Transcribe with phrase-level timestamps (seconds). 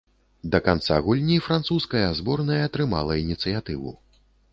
[0.53, 3.93] Да канца гульні французская зборная трымала інцыятыву.